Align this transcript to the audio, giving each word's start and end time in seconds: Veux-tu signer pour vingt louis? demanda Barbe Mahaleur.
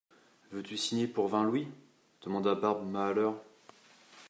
Veux-tu 0.51 0.77
signer 0.77 1.05
pour 1.05 1.27
vingt 1.27 1.43
louis? 1.43 1.67
demanda 2.23 2.55
Barbe 2.55 2.89
Mahaleur. 2.89 3.35